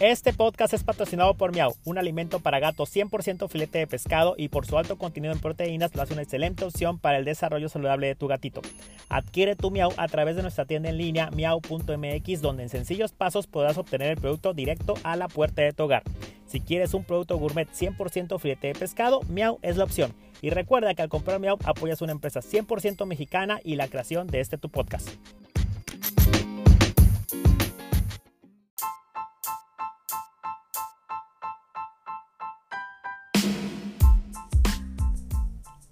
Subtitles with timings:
[0.00, 4.46] Este podcast es patrocinado por Miau, un alimento para gatos 100% filete de pescado y
[4.46, 8.06] por su alto contenido en proteínas lo hace una excelente opción para el desarrollo saludable
[8.06, 8.62] de tu gatito.
[9.08, 13.48] Adquiere tu Miau a través de nuestra tienda en línea miau.mx donde en sencillos pasos
[13.48, 16.04] podrás obtener el producto directo a la puerta de tu hogar.
[16.46, 20.14] Si quieres un producto gourmet 100% filete de pescado, Miau es la opción.
[20.40, 24.38] Y recuerda que al comprar Miau apoyas una empresa 100% mexicana y la creación de
[24.38, 25.08] este tu podcast.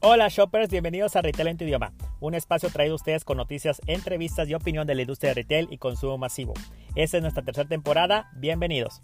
[0.00, 3.80] Hola shoppers, bienvenidos a Retail en tu idioma, un espacio traído a ustedes con noticias,
[3.86, 6.52] entrevistas y opinión de la industria de retail y consumo masivo.
[6.94, 9.00] Esta es nuestra tercera temporada, bienvenidos.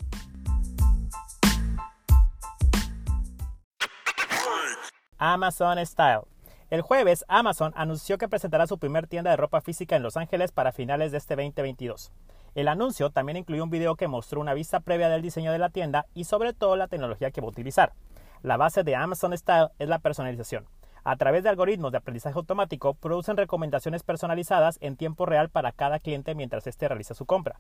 [5.17, 6.23] Amazon Style.
[6.69, 10.53] El jueves, Amazon anunció que presentará su primer tienda de ropa física en Los Ángeles
[10.53, 12.13] para finales de este 2022.
[12.55, 15.71] El anuncio también incluyó un video que mostró una vista previa del diseño de la
[15.71, 17.95] tienda y sobre todo la tecnología que va a utilizar.
[18.43, 20.67] La base de Amazon Style es la personalización.
[21.05, 25.99] A través de algoritmos de aprendizaje automático, producen recomendaciones personalizadas en tiempo real para cada
[25.99, 27.59] cliente mientras éste realiza su compra.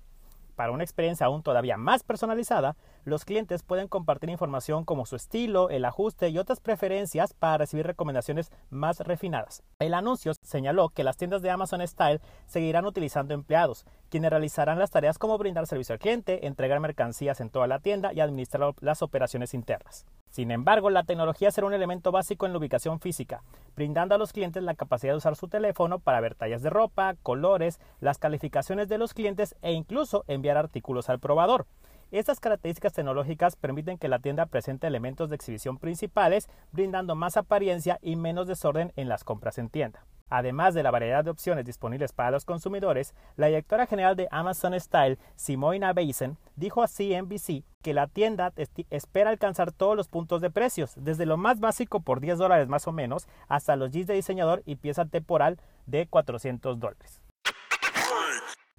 [0.54, 5.70] Para una experiencia aún todavía más personalizada, los clientes pueden compartir información como su estilo,
[5.70, 9.64] el ajuste y otras preferencias para recibir recomendaciones más refinadas.
[9.80, 14.90] El anuncio señaló que las tiendas de Amazon Style seguirán utilizando empleados, quienes realizarán las
[14.90, 19.02] tareas como brindar servicio al cliente, entregar mercancías en toda la tienda y administrar las
[19.02, 20.06] operaciones internas.
[20.32, 23.42] Sin embargo, la tecnología será un elemento básico en la ubicación física,
[23.76, 27.16] brindando a los clientes la capacidad de usar su teléfono para ver tallas de ropa,
[27.22, 31.66] colores, las calificaciones de los clientes e incluso enviar artículos al probador.
[32.12, 37.98] Estas características tecnológicas permiten que la tienda presente elementos de exhibición principales, brindando más apariencia
[38.00, 40.06] y menos desorden en las compras en tienda.
[40.34, 44.72] Además de la variedad de opciones disponibles para los consumidores, la directora general de Amazon
[44.80, 48.50] Style, Simoina Beisen, dijo a CNBC que la tienda
[48.88, 52.88] espera alcanzar todos los puntos de precios, desde lo más básico por 10 dólares más
[52.88, 57.20] o menos, hasta los jeans de diseñador y pieza temporal de 400 dólares.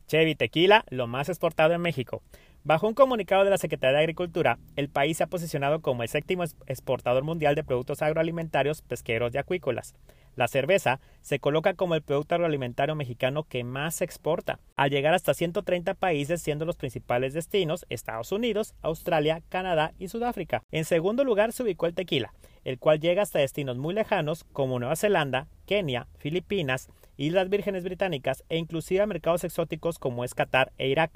[0.08, 2.24] Chevy Tequila, lo más exportado en México.
[2.66, 6.08] Bajo un comunicado de la Secretaría de Agricultura, el país se ha posicionado como el
[6.08, 9.96] séptimo exportador mundial de productos agroalimentarios, pesqueros y acuícolas.
[10.38, 15.14] La cerveza se coloca como el producto agroalimentario mexicano que más se exporta, al llegar
[15.14, 20.64] hasta 130 países siendo los principales destinos Estados Unidos, Australia, Canadá y Sudáfrica.
[20.72, 24.80] En segundo lugar se ubicó el tequila, el cual llega hasta destinos muy lejanos como
[24.80, 26.88] Nueva Zelanda, Kenia, Filipinas,
[27.18, 31.12] Islas Vírgenes Británicas e inclusive a mercados exóticos como es Qatar e Irak.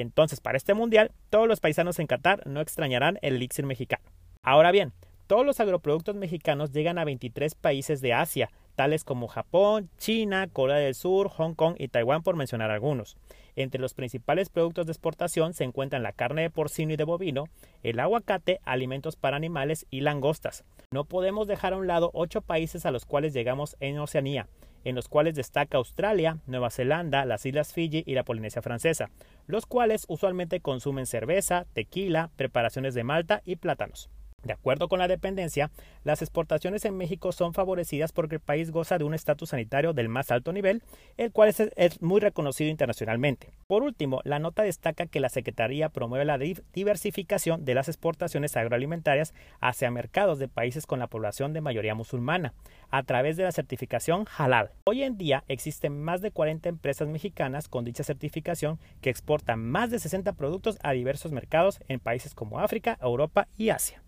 [0.00, 4.04] Entonces, para este mundial, todos los paisanos en Qatar no extrañarán el elixir mexicano.
[4.42, 4.92] Ahora bien,
[5.26, 10.78] todos los agroproductos mexicanos llegan a 23 países de Asia, tales como Japón, China, Corea
[10.78, 13.16] del Sur, Hong Kong y Taiwán, por mencionar algunos.
[13.54, 17.44] Entre los principales productos de exportación se encuentran la carne de porcino y de bovino,
[17.82, 20.64] el aguacate, alimentos para animales y langostas.
[20.90, 24.48] No podemos dejar a un lado ocho países a los cuales llegamos en Oceanía,
[24.84, 29.10] en los cuales destaca Australia, Nueva Zelanda, las Islas Fiji y la Polinesia Francesa,
[29.46, 34.10] los cuales usualmente consumen cerveza, tequila, preparaciones de malta y plátanos.
[34.42, 35.70] De acuerdo con la dependencia,
[36.02, 40.08] las exportaciones en México son favorecidas porque el país goza de un estatus sanitario del
[40.08, 40.82] más alto nivel,
[41.18, 43.50] el cual es, muy reconocido internacionalmente.
[43.66, 49.34] Por último, la nota destaca que la Secretaría promueve la diversificación de las exportaciones agroalimentarias
[49.60, 52.54] hacia mercados de países con la población de mayoría musulmana,
[52.90, 54.70] a través de la certificación halal.
[54.84, 59.90] Hoy en día existen más de 40 empresas mexicanas con dicha certificación que exportan más
[59.90, 64.02] de 60 productos a diversos mercados en países como África, Europa y Asia.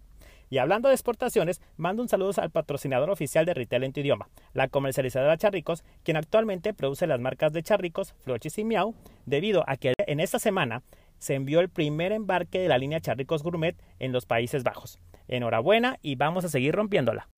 [0.52, 4.28] Y hablando de exportaciones, mando un saludo al patrocinador oficial de Retail en tu idioma,
[4.52, 9.78] la comercializadora Charricos, quien actualmente produce las marcas de Charricos, Flochis y Miau, debido a
[9.78, 10.82] que en esta semana
[11.16, 14.98] se envió el primer embarque de la línea Charricos Gourmet en los Países Bajos.
[15.26, 17.30] Enhorabuena y vamos a seguir rompiéndola.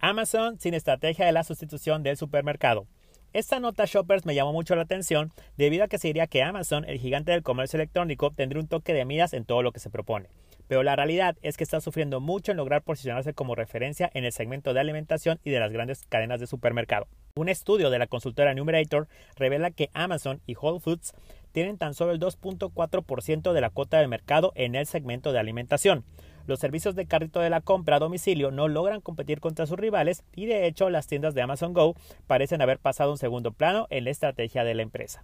[0.00, 2.88] Amazon sin estrategia de la sustitución del supermercado.
[3.32, 6.84] Esta nota Shoppers me llamó mucho la atención debido a que se diría que Amazon,
[6.84, 9.90] el gigante del comercio electrónico, tendría un toque de miras en todo lo que se
[9.90, 10.28] propone
[10.74, 14.32] pero la realidad es que está sufriendo mucho en lograr posicionarse como referencia en el
[14.32, 17.06] segmento de alimentación y de las grandes cadenas de supermercado.
[17.36, 19.06] Un estudio de la consultora Numerator
[19.36, 21.12] revela que Amazon y Whole Foods
[21.52, 26.04] tienen tan solo el 2.4% de la cuota de mercado en el segmento de alimentación.
[26.48, 30.24] Los servicios de carrito de la compra a domicilio no logran competir contra sus rivales
[30.34, 31.94] y de hecho las tiendas de Amazon Go
[32.26, 35.22] parecen haber pasado un segundo plano en la estrategia de la empresa.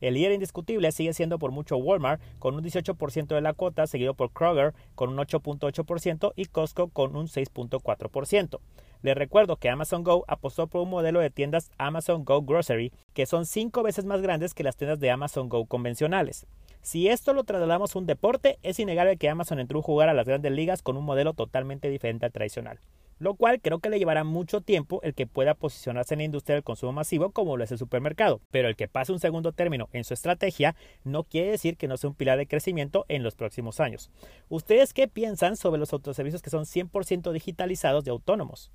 [0.00, 4.14] El líder indiscutible sigue siendo por mucho Walmart con un 18% de la cuota, seguido
[4.14, 8.60] por Kroger con un 8.8% y Costco con un 6.4%.
[9.02, 13.26] Les recuerdo que Amazon Go apostó por un modelo de tiendas Amazon Go Grocery que
[13.26, 16.46] son cinco veces más grandes que las tiendas de Amazon Go convencionales.
[16.82, 20.14] Si esto lo trasladamos a un deporte, es innegable que Amazon entró a jugar a
[20.14, 22.78] las grandes ligas con un modelo totalmente diferente al tradicional
[23.20, 26.54] lo cual creo que le llevará mucho tiempo el que pueda posicionarse en la industria
[26.54, 29.88] del consumo masivo como lo es el supermercado, pero el que pase un segundo término
[29.92, 30.74] en su estrategia
[31.04, 34.10] no quiere decir que no sea un pilar de crecimiento en los próximos años.
[34.48, 38.72] ¿Ustedes qué piensan sobre los autoservicios que son 100% digitalizados y autónomos?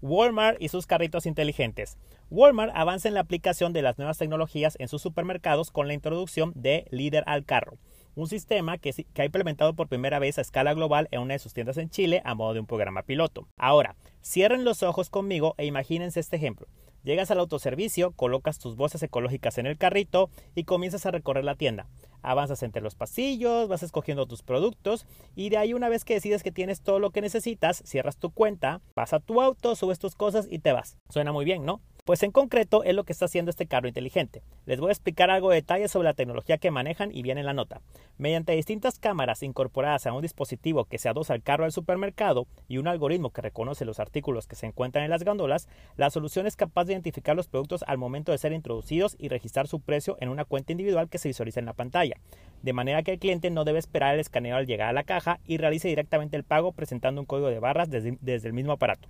[0.00, 1.96] Walmart y sus carritos inteligentes.
[2.28, 6.52] Walmart avanza en la aplicación de las nuevas tecnologías en sus supermercados con la introducción
[6.56, 7.78] de Líder al Carro
[8.14, 11.54] un sistema que, ha implementado por primera vez a escala global en una de sus
[11.54, 13.48] tiendas en Chile a modo de un programa piloto.
[13.56, 16.66] Ahora, cierren los ojos conmigo e imagínense este ejemplo.
[17.04, 21.56] Llegas al autoservicio, colocas tus bolsas ecológicas en el carrito y comienzas a recorrer la
[21.56, 21.88] tienda.
[22.22, 26.44] Avanzas entre los pasillos, vas escogiendo tus productos y de ahí una vez que decides
[26.44, 30.14] que tienes todo lo que necesitas, cierras tu cuenta, vas a tu auto, subes tus
[30.14, 30.96] cosas y te vas.
[31.08, 31.80] Suena muy bien, ¿no?
[32.04, 34.42] Pues en concreto es lo que está haciendo este carro inteligente.
[34.66, 37.46] Les voy a explicar algo de detalles sobre la tecnología que manejan y viene en
[37.46, 37.80] la nota.
[38.18, 42.78] Mediante distintas cámaras incorporadas a un dispositivo que se adosa al carro del supermercado y
[42.78, 46.56] un algoritmo que reconoce los artículos que se encuentran en las góndolas, la solución es
[46.56, 50.28] capaz de identificar los productos al momento de ser introducidos y registrar su precio en
[50.28, 52.16] una cuenta individual que se visualiza en la pantalla,
[52.62, 55.38] de manera que el cliente no debe esperar el escaneo al llegar a la caja
[55.46, 59.08] y realice directamente el pago presentando un código de barras desde el mismo aparato.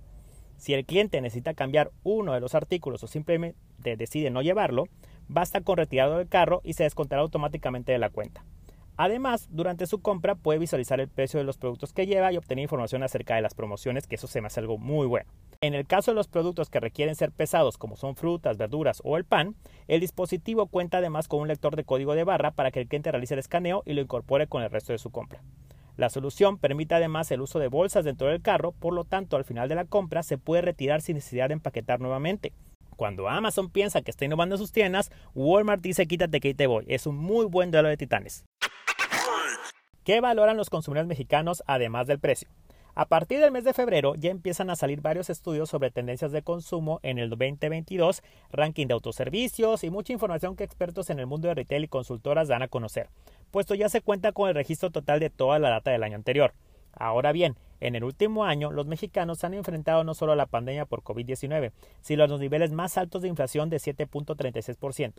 [0.63, 3.57] Si el cliente necesita cambiar uno de los artículos o simplemente
[3.97, 4.85] decide no llevarlo,
[5.27, 8.45] basta con retirarlo del carro y se descontará automáticamente de la cuenta.
[8.95, 12.63] Además, durante su compra puede visualizar el precio de los productos que lleva y obtener
[12.63, 15.29] información acerca de las promociones, que eso se me hace algo muy bueno.
[15.59, 19.17] En el caso de los productos que requieren ser pesados, como son frutas, verduras o
[19.17, 19.57] el pan,
[19.89, 23.11] el dispositivo cuenta además con un lector de código de barra para que el cliente
[23.11, 25.41] realice el escaneo y lo incorpore con el resto de su compra.
[25.95, 29.45] La solución permite además el uso de bolsas dentro del carro, por lo tanto al
[29.45, 32.51] final de la compra se puede retirar sin necesidad de empaquetar nuevamente.
[32.95, 36.85] Cuando Amazon piensa que está innovando sus tiendas, Walmart dice quítate que te voy.
[36.87, 38.45] Es un muy buen duelo de titanes.
[40.03, 42.49] ¿Qué valoran los consumidores mexicanos además del precio?
[42.95, 46.43] A partir del mes de febrero ya empiezan a salir varios estudios sobre tendencias de
[46.43, 51.47] consumo en el 2022, ranking de autoservicios y mucha información que expertos en el mundo
[51.47, 53.09] de retail y consultoras dan a conocer,
[53.49, 56.53] puesto ya se cuenta con el registro total de toda la data del año anterior.
[56.93, 60.85] Ahora bien, en el último año, los mexicanos han enfrentado no solo a la pandemia
[60.85, 65.13] por COVID-19, sino a los niveles más altos de inflación de 7.36%,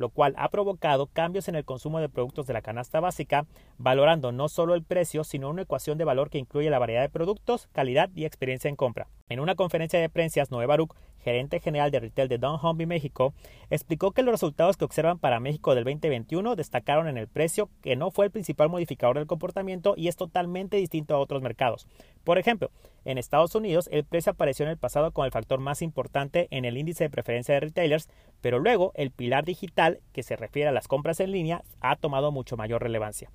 [0.00, 4.32] lo cual ha provocado cambios en el consumo de productos de la canasta básica, valorando
[4.32, 7.68] no solo el precio, sino una ecuación de valor que incluye la variedad de productos,
[7.72, 9.08] calidad y experiencia en compra.
[9.28, 13.34] En una conferencia de prensa, Noé Baruch, gerente general de retail de Home México,
[13.70, 17.96] explicó que los resultados que observan para México del 2021 destacaron en el precio, que
[17.96, 21.86] no fue el principal modificador del comportamiento y es totalmente distinto a otros mercados.
[22.24, 22.70] Por ejemplo,
[23.04, 26.64] en Estados Unidos el precio apareció en el pasado como el factor más importante en
[26.64, 28.08] el índice de preferencia de retailers,
[28.40, 32.32] pero luego el pilar digital, que se refiere a las compras en línea, ha tomado
[32.32, 33.30] mucho mayor relevancia.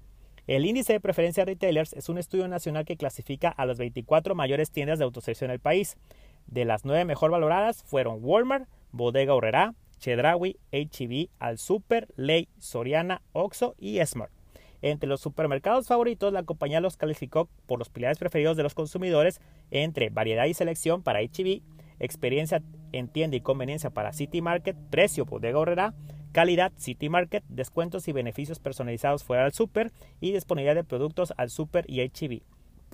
[0.47, 4.35] El índice de preferencia de retailers es un estudio nacional que clasifica a las 24
[4.35, 5.97] mayores tiendas de autoservicio en el país.
[6.47, 13.21] De las nueve mejor valoradas fueron Walmart, Bodega Horrera, Chedraui, HEB, Al Super, Ley, Soriana,
[13.33, 14.31] Oxxo y Smart.
[14.81, 19.41] Entre los supermercados favoritos, la compañía los calificó por los pilares preferidos de los consumidores
[19.71, 21.61] entre variedad y selección para HB,
[21.99, 25.93] experiencia en tienda y conveniencia para City Market, precio bodega horrera,
[26.31, 31.49] calidad City Market, descuentos y beneficios personalizados fuera del super y disponibilidad de productos al
[31.49, 32.43] super y HB.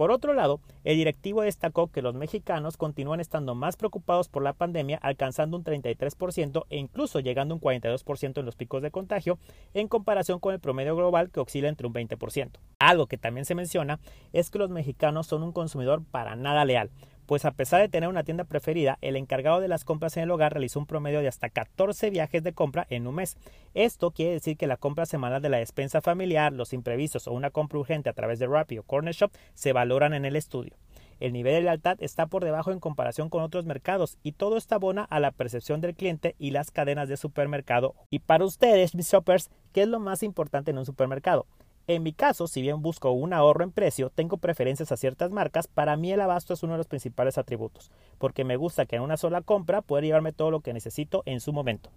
[0.01, 4.53] Por otro lado, el directivo destacó que los mexicanos continúan estando más preocupados por la
[4.53, 9.37] pandemia, alcanzando un 33% e incluso llegando a un 42% en los picos de contagio,
[9.75, 12.49] en comparación con el promedio global que oscila entre un 20%.
[12.79, 13.99] Algo que también se menciona
[14.33, 16.89] es que los mexicanos son un consumidor para nada leal,
[17.25, 20.31] pues a pesar de tener una tienda preferida, el encargado de las compras en el
[20.31, 23.37] hogar realizó un promedio de hasta 14 viajes de compra en un mes.
[23.73, 27.51] Esto quiere decir que la compra semanal de la despensa familiar, los imprevistos o una
[27.51, 30.75] compra urgente a través de Rappi o Corner Shop se valoran en el estudio.
[31.21, 34.75] El nivel de lealtad está por debajo en comparación con otros mercados y todo está
[34.75, 37.93] abona a la percepción del cliente y las cadenas de supermercado.
[38.09, 41.45] Y para ustedes, mis shoppers, ¿qué es lo más importante en un supermercado?
[41.93, 45.67] En mi caso, si bien busco un ahorro en precio, tengo preferencias a ciertas marcas,
[45.67, 49.01] para mí el abasto es uno de los principales atributos, porque me gusta que en
[49.01, 51.91] una sola compra pueda llevarme todo lo que necesito en su momento.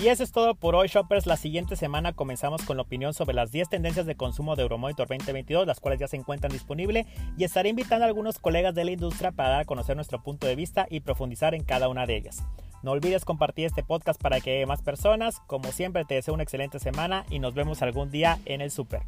[0.00, 1.26] Y eso es todo por hoy, shoppers.
[1.26, 5.08] La siguiente semana comenzamos con la opinión sobre las 10 tendencias de consumo de Euromonitor
[5.08, 7.04] 2022, las cuales ya se encuentran disponibles,
[7.36, 10.46] y estaré invitando a algunos colegas de la industria para dar a conocer nuestro punto
[10.46, 12.44] de vista y profundizar en cada una de ellas.
[12.84, 15.40] No olvides compartir este podcast para que más personas.
[15.48, 19.02] Como siempre, te deseo una excelente semana y nos vemos algún día en el super.